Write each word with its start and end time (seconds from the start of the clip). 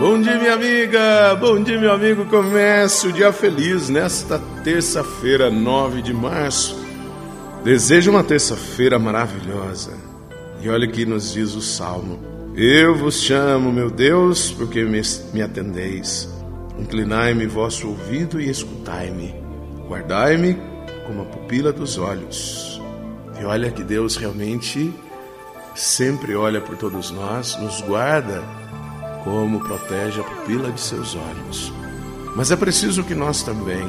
Bom 0.00 0.18
dia, 0.18 0.38
minha 0.38 0.54
amiga! 0.54 1.36
Bom 1.38 1.62
dia, 1.62 1.78
meu 1.78 1.92
amigo. 1.92 2.24
Comece 2.24 3.08
o 3.08 3.12
dia 3.12 3.30
feliz 3.34 3.90
nesta 3.90 4.38
terça-feira, 4.64 5.50
9 5.50 6.00
de 6.00 6.14
março. 6.14 6.74
Desejo 7.62 8.10
uma 8.10 8.24
terça-feira 8.24 8.98
maravilhosa. 8.98 9.92
E 10.62 10.70
olha 10.70 10.88
o 10.88 10.90
que 10.90 11.04
nos 11.04 11.34
diz 11.34 11.54
o 11.54 11.60
Salmo: 11.60 12.18
Eu 12.56 12.94
vos 12.94 13.20
chamo, 13.20 13.70
meu 13.70 13.90
Deus, 13.90 14.50
porque 14.50 14.84
me, 14.84 15.02
me 15.34 15.42
atendeis. 15.42 16.26
Inclinai-me 16.78 17.44
vosso 17.46 17.86
ouvido 17.86 18.40
e 18.40 18.48
escutai-me. 18.48 19.34
Guardai-me 19.86 20.56
como 21.06 21.20
a 21.20 21.26
pupila 21.26 21.74
dos 21.74 21.98
olhos. 21.98 22.80
E 23.38 23.44
olha 23.44 23.70
que 23.70 23.84
Deus 23.84 24.16
realmente 24.16 24.94
sempre 25.74 26.34
olha 26.34 26.62
por 26.62 26.78
todos 26.78 27.10
nós, 27.10 27.54
nos 27.60 27.82
guarda 27.82 28.42
como 29.24 29.60
protege 29.60 30.20
a 30.20 30.24
pupila 30.24 30.70
de 30.70 30.80
seus 30.80 31.14
olhos. 31.14 31.72
Mas 32.36 32.50
é 32.50 32.56
preciso 32.56 33.04
que 33.04 33.14
nós 33.14 33.42
também, 33.42 33.84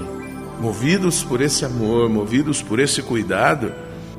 movidos 0.59 1.23
por 1.23 1.41
esse 1.41 1.63
amor, 1.63 2.09
movidos 2.09 2.61
por 2.61 2.79
esse 2.79 3.01
cuidado, 3.01 3.71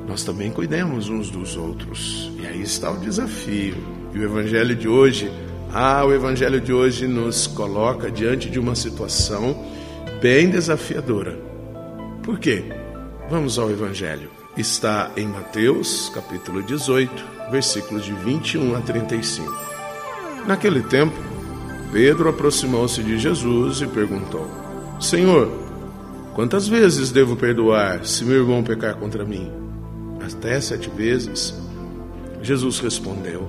nós 0.07 0.23
também 0.23 0.51
cuidemos 0.51 1.09
uns 1.09 1.29
dos 1.29 1.55
outros. 1.55 2.31
E 2.39 2.45
aí 2.45 2.61
está 2.61 2.91
o 2.91 2.97
desafio. 2.97 3.75
E 4.13 4.19
o 4.19 4.23
evangelho 4.23 4.75
de 4.75 4.87
hoje, 4.87 5.31
ah, 5.73 6.05
o 6.05 6.13
evangelho 6.13 6.61
de 6.61 6.71
hoje 6.71 7.07
nos 7.07 7.47
coloca 7.47 8.11
diante 8.11 8.49
de 8.49 8.59
uma 8.59 8.75
situação 8.75 9.65
bem 10.21 10.49
desafiadora. 10.49 11.37
Por 12.21 12.39
quê? 12.39 12.63
Vamos 13.29 13.57
ao 13.57 13.69
evangelho. 13.71 14.29
Está 14.55 15.11
em 15.17 15.25
Mateus, 15.25 16.11
capítulo 16.13 16.61
18, 16.61 17.11
versículos 17.49 18.05
de 18.05 18.13
21 18.13 18.75
a 18.75 18.81
35. 18.81 19.72
Naquele 20.47 20.81
tempo, 20.81 21.15
Pedro 21.91 22.27
aproximou-se 22.29 23.01
de 23.01 23.17
Jesus 23.17 23.81
e 23.81 23.87
perguntou: 23.87 24.49
Senhor, 24.99 25.49
quantas 26.33 26.67
vezes 26.67 27.11
devo 27.11 27.35
perdoar 27.35 28.05
se 28.05 28.25
meu 28.25 28.41
irmão 28.41 28.63
pecar 28.63 28.95
contra 28.95 29.23
mim? 29.23 29.51
Até 30.25 30.59
sete 30.59 30.89
vezes? 30.89 31.53
Jesus 32.41 32.79
respondeu: 32.79 33.47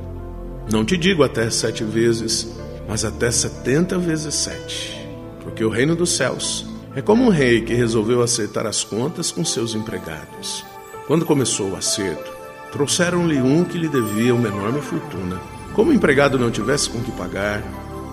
Não 0.71 0.85
te 0.85 0.97
digo 0.97 1.25
até 1.25 1.51
sete 1.51 1.83
vezes, 1.83 2.55
mas 2.89 3.05
até 3.05 3.31
setenta 3.31 3.99
vezes 3.99 4.35
sete. 4.35 4.95
Porque 5.43 5.65
o 5.65 5.69
reino 5.69 5.97
dos 5.97 6.17
céus 6.17 6.67
é 6.95 7.03
como 7.03 7.25
um 7.25 7.29
rei 7.29 7.63
que 7.63 7.75
resolveu 7.75 8.23
acertar 8.23 8.67
as 8.67 8.85
contas 8.85 9.33
com 9.33 9.45
seus 9.45 9.75
empregados. 9.75 10.65
Quando 11.09 11.27
começou 11.27 11.71
o 11.71 11.77
acerto, 11.77 12.33
trouxeram-lhe 12.71 13.41
um 13.41 13.65
que 13.65 13.77
lhe 13.77 13.89
devia 13.89 14.35
uma 14.35 14.49
enorme 14.49 14.81
fortuna. 14.81 15.54
Como 15.75 15.91
o 15.91 15.95
empregado 15.95 16.39
não 16.39 16.53
tivesse 16.53 16.89
com 16.89 17.01
que 17.01 17.11
pagar, 17.11 17.61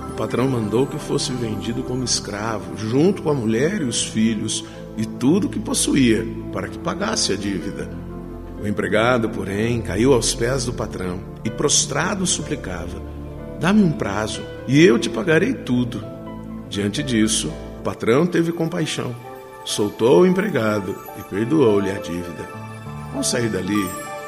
o 0.09 0.13
patrão 0.13 0.47
mandou 0.47 0.87
que 0.87 0.97
fosse 0.97 1.31
vendido 1.31 1.83
como 1.83 2.03
escravo, 2.03 2.75
junto 2.75 3.21
com 3.21 3.29
a 3.29 3.35
mulher 3.35 3.81
e 3.81 3.85
os 3.85 4.03
filhos 4.03 4.65
e 4.97 5.05
tudo 5.05 5.47
que 5.47 5.59
possuía, 5.59 6.25
para 6.51 6.67
que 6.67 6.79
pagasse 6.79 7.33
a 7.33 7.35
dívida. 7.35 7.87
O 8.61 8.67
empregado, 8.67 9.29
porém, 9.29 9.79
caiu 9.79 10.13
aos 10.13 10.33
pés 10.33 10.65
do 10.65 10.73
patrão 10.73 11.19
e, 11.45 11.51
prostrado, 11.51 12.25
suplicava: 12.25 12.99
Dá-me 13.59 13.83
um 13.83 13.91
prazo 13.91 14.41
e 14.67 14.83
eu 14.83 14.97
te 14.97 15.09
pagarei 15.09 15.53
tudo. 15.53 16.03
Diante 16.67 17.03
disso, 17.03 17.51
o 17.79 17.83
patrão 17.83 18.25
teve 18.25 18.51
compaixão, 18.51 19.15
soltou 19.65 20.21
o 20.21 20.25
empregado 20.25 20.95
e 21.19 21.23
perdoou-lhe 21.29 21.91
a 21.91 21.99
dívida. 21.99 22.49
Ao 23.13 23.23
sair 23.23 23.49
dali, 23.49 23.87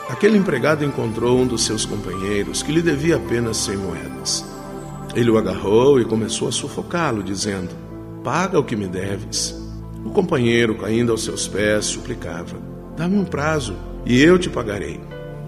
Aquele 0.10 0.38
empregado 0.38 0.84
encontrou 0.84 1.40
um 1.40 1.48
dos 1.48 1.64
seus 1.64 1.86
companheiros 1.86 2.62
que 2.62 2.72
lhe 2.72 2.82
devia 2.82 3.16
apenas 3.16 3.58
cem 3.58 3.78
moedas. 3.78 4.46
Ele 5.16 5.30
o 5.30 5.38
agarrou 5.38 6.00
e 6.00 6.06
começou 6.06 6.48
a 6.48 6.52
sufocá-lo, 6.52 7.24
dizendo: 7.24 7.70
Paga 8.24 8.60
o 8.60 8.64
que 8.64 8.76
me 8.76 8.88
deves. 8.88 9.56
O 10.04 10.10
companheiro, 10.10 10.76
caindo 10.76 11.12
aos 11.12 11.24
seus 11.24 11.48
pés, 11.48 11.86
suplicava: 11.86 12.58
Dá-me 12.98 13.18
um 13.18 13.26
prazo 13.26 13.76
e 14.06 14.22
eu 14.22 14.38
te 14.38 14.50
pagarei. 14.50 15.00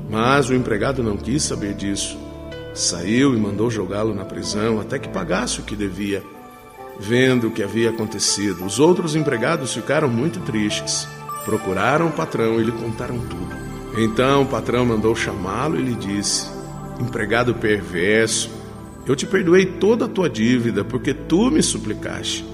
Mas 0.10 0.50
o 0.50 0.54
empregado 0.54 1.04
não 1.04 1.18
quis 1.18 1.44
saber 1.44 1.74
disso. 1.74 2.18
Saiu 2.74 3.36
e 3.36 3.40
mandou 3.40 3.70
jogá-lo 3.70 4.14
na 4.14 4.24
prisão 4.24 4.80
até 4.80 5.00
que 5.00 5.10
pagasse 5.10 5.60
o 5.60 5.64
que 5.64 5.76
devia. 5.76 6.24
Vendo 7.00 7.48
o 7.48 7.52
que 7.52 7.64
havia 7.64 7.90
acontecido, 7.90 8.66
os 8.66 8.80
outros 8.80 9.16
empregados 9.16 9.74
ficaram 9.74 10.08
muito 10.08 10.40
tristes. 10.42 11.08
Procuraram 11.44 12.08
o 12.08 12.12
patrão 12.12 12.60
e 12.60 12.64
lhe 12.64 12.72
contaram 12.72 13.20
tudo. 13.20 13.65
Então 13.98 14.44
o 14.44 14.46
patrão 14.46 14.86
mandou 14.86 15.16
chamá-lo 15.16 15.80
e 15.80 15.84
lhe 15.84 15.96
disse: 15.96 16.48
Empregado 17.00 17.54
perverso, 17.56 18.50
eu 19.08 19.16
te 19.16 19.26
perdoei 19.26 19.66
toda 19.66 20.06
a 20.06 20.10
tua 20.10 20.30
dívida, 20.30 20.84
porque 20.84 21.14
tu 21.14 21.50
me 21.50 21.62
suplicaste. 21.62 22.46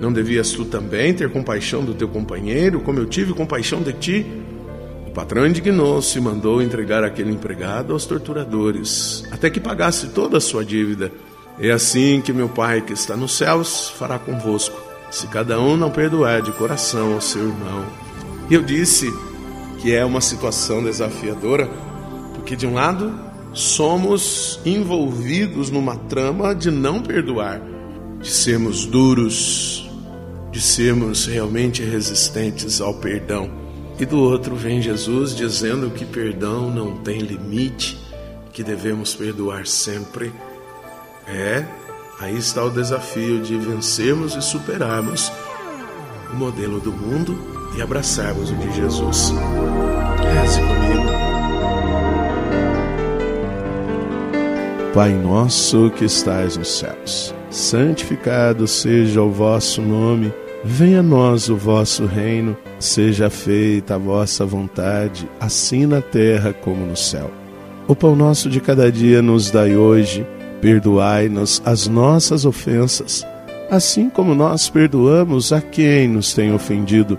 Não 0.00 0.12
devias 0.12 0.50
tu 0.50 0.64
também 0.64 1.14
ter 1.14 1.30
compaixão 1.30 1.84
do 1.84 1.94
teu 1.94 2.08
companheiro, 2.08 2.80
como 2.80 2.98
eu 2.98 3.06
tive 3.06 3.32
compaixão 3.32 3.82
de 3.82 3.92
ti? 3.92 4.26
O 5.06 5.10
patrão 5.10 5.46
indignou-se 5.46 6.18
e 6.18 6.20
mandou 6.20 6.60
entregar 6.60 7.04
aquele 7.04 7.30
empregado 7.30 7.92
aos 7.92 8.04
torturadores, 8.04 9.24
até 9.30 9.48
que 9.48 9.60
pagasse 9.60 10.08
toda 10.08 10.38
a 10.38 10.40
sua 10.40 10.64
dívida. 10.64 11.12
É 11.58 11.70
assim 11.70 12.20
que 12.20 12.32
meu 12.32 12.48
Pai 12.48 12.80
que 12.80 12.92
está 12.92 13.16
nos 13.16 13.36
céus 13.36 13.90
fará 13.90 14.18
convosco, 14.18 14.76
se 15.10 15.28
cada 15.28 15.60
um 15.60 15.76
não 15.76 15.90
perdoar 15.90 16.42
de 16.42 16.50
coração 16.50 17.14
ao 17.14 17.20
seu 17.20 17.42
irmão. 17.42 17.86
E 18.50 18.54
eu 18.54 18.62
disse: 18.62 19.12
que 19.84 19.94
é 19.94 20.02
uma 20.02 20.22
situação 20.22 20.82
desafiadora, 20.82 21.68
porque 22.34 22.56
de 22.56 22.66
um 22.66 22.72
lado 22.72 23.20
somos 23.52 24.58
envolvidos 24.64 25.68
numa 25.68 25.94
trama 25.94 26.54
de 26.54 26.70
não 26.70 27.02
perdoar, 27.02 27.60
de 28.18 28.30
sermos 28.30 28.86
duros, 28.86 29.86
de 30.50 30.58
sermos 30.58 31.26
realmente 31.26 31.82
resistentes 31.82 32.80
ao 32.80 32.94
perdão. 32.94 33.50
E 33.98 34.06
do 34.06 34.18
outro 34.20 34.56
vem 34.56 34.80
Jesus 34.80 35.36
dizendo 35.36 35.90
que 35.90 36.06
perdão 36.06 36.70
não 36.70 36.96
tem 37.02 37.18
limite, 37.18 37.98
que 38.54 38.62
devemos 38.62 39.14
perdoar 39.14 39.66
sempre. 39.66 40.32
É, 41.28 41.62
aí 42.18 42.38
está 42.38 42.64
o 42.64 42.70
desafio 42.70 43.42
de 43.42 43.58
vencermos 43.58 44.34
e 44.34 44.40
superarmos 44.40 45.30
o 46.32 46.36
modelo 46.36 46.80
do 46.80 46.90
mundo 46.90 47.63
e 47.76 47.82
abraçarmos 47.82 48.50
o 48.50 48.54
de 48.54 48.72
Jesus. 48.72 49.34
Reze 50.22 50.60
comigo. 50.60 51.24
Pai 54.94 55.10
nosso 55.10 55.90
que 55.90 56.04
estais 56.04 56.56
nos 56.56 56.78
céus, 56.78 57.34
santificado 57.50 58.68
seja 58.68 59.20
o 59.22 59.30
vosso 59.30 59.82
nome, 59.82 60.32
venha 60.62 61.00
a 61.00 61.02
nós 61.02 61.48
o 61.48 61.56
vosso 61.56 62.06
reino, 62.06 62.56
seja 62.78 63.28
feita 63.28 63.96
a 63.96 63.98
vossa 63.98 64.46
vontade, 64.46 65.28
assim 65.40 65.84
na 65.84 66.00
terra 66.00 66.52
como 66.52 66.86
no 66.86 66.96
céu. 66.96 67.28
O 67.88 67.96
pão 67.96 68.14
nosso 68.14 68.48
de 68.48 68.60
cada 68.60 68.90
dia 68.90 69.20
nos 69.20 69.50
dai 69.50 69.76
hoje, 69.76 70.24
perdoai-nos 70.60 71.60
as 71.64 71.88
nossas 71.88 72.46
ofensas, 72.46 73.26
assim 73.68 74.08
como 74.08 74.32
nós 74.32 74.70
perdoamos 74.70 75.52
a 75.52 75.60
quem 75.60 76.06
nos 76.06 76.32
tem 76.32 76.54
ofendido 76.54 77.18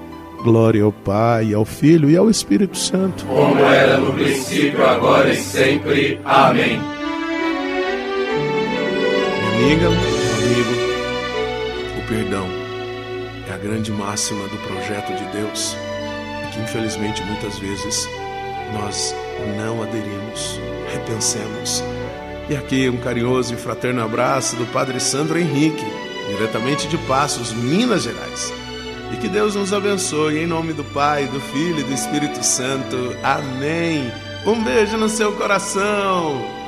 Glória 0.43 0.83
ao 0.83 0.91
Pai, 0.91 1.53
ao 1.53 1.63
Filho 1.63 2.09
e 2.09 2.17
ao 2.17 2.29
Espírito 2.29 2.77
Santo. 2.77 3.25
Como 3.25 3.59
era 3.59 3.97
no 3.97 4.11
princípio, 4.13 4.83
agora 4.85 5.31
e 5.31 5.35
sempre. 5.35 6.19
Amém. 6.25 6.79
Minha 9.37 9.75
amiga, 9.75 9.89
meu 9.89 9.99
amigo, 9.99 10.71
o 11.99 12.07
perdão 12.07 12.47
é 13.47 13.53
a 13.53 13.57
grande 13.57 13.91
máxima 13.91 14.43
do 14.47 14.57
projeto 14.67 15.13
de 15.15 15.37
Deus 15.37 15.77
e 16.43 16.53
que 16.53 16.61
infelizmente 16.61 17.23
muitas 17.23 17.59
vezes 17.59 18.07
nós 18.73 19.15
não 19.57 19.83
aderimos, 19.83 20.59
repensemos. 20.91 21.83
E 22.49 22.55
aqui 22.55 22.89
um 22.89 22.97
carinhoso 22.97 23.53
e 23.53 23.57
fraterno 23.57 24.03
abraço 24.03 24.55
do 24.55 24.65
Padre 24.73 24.99
Sandro 24.99 25.37
Henrique, 25.37 25.85
diretamente 26.29 26.87
de 26.87 26.97
Passos, 26.99 27.53
Minas 27.53 28.03
Gerais. 28.03 28.51
E 29.13 29.17
que 29.17 29.27
Deus 29.27 29.55
nos 29.55 29.73
abençoe 29.73 30.39
em 30.39 30.47
nome 30.47 30.73
do 30.73 30.83
Pai, 30.83 31.27
do 31.27 31.39
Filho 31.39 31.79
e 31.79 31.83
do 31.83 31.93
Espírito 31.93 32.43
Santo. 32.43 33.15
Amém. 33.23 34.11
Um 34.45 34.63
beijo 34.63 34.97
no 34.97 35.09
seu 35.09 35.33
coração. 35.33 36.60